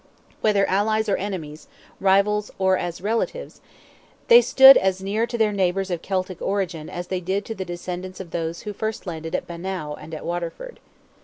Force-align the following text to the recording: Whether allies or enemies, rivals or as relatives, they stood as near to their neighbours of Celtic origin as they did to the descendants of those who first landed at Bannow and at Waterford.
Whether 0.41 0.65
allies 0.67 1.07
or 1.07 1.15
enemies, 1.17 1.67
rivals 1.99 2.49
or 2.57 2.75
as 2.75 3.01
relatives, 3.01 3.61
they 4.29 4.41
stood 4.41 4.75
as 4.75 5.03
near 5.03 5.27
to 5.27 5.37
their 5.37 5.51
neighbours 5.53 5.91
of 5.91 6.01
Celtic 6.01 6.41
origin 6.41 6.89
as 6.89 7.09
they 7.09 7.19
did 7.19 7.45
to 7.45 7.53
the 7.53 7.65
descendants 7.65 8.19
of 8.19 8.31
those 8.31 8.61
who 8.63 8.73
first 8.73 9.05
landed 9.05 9.35
at 9.35 9.45
Bannow 9.45 9.93
and 9.93 10.15
at 10.15 10.25
Waterford. 10.25 10.79